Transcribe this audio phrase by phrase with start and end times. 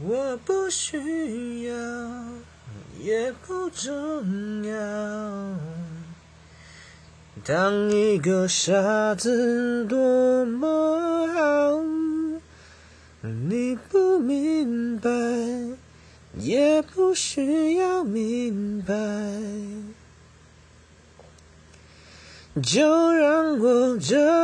[0.00, 1.74] 我不需要
[3.00, 4.74] 也不重要。
[7.44, 11.82] 当一个傻子多么好
[13.20, 15.10] 你不明白
[16.38, 18.94] 也不需要明白。
[22.62, 24.43] 就让我这